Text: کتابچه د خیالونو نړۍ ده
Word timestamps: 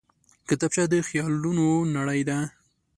کتابچه 0.49 0.83
د 0.91 0.93
خیالونو 1.07 1.67
نړۍ 1.95 2.21
ده 2.29 2.37